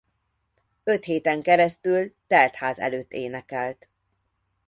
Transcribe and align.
Öt 0.83 1.03
héten 1.03 1.41
keresztül 1.41 2.13
teltház 2.27 2.79
előtt 2.79 3.11
énekelt. 3.13 3.89